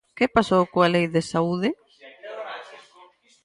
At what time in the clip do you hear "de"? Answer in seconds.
1.15-1.21